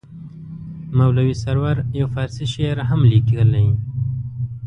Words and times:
مولوي 0.97 1.35
سرور 1.43 1.77
یو 1.99 2.07
فارسي 2.13 2.45
شعر 2.53 2.77
هم 2.89 3.01
لیکلی. 3.11 3.65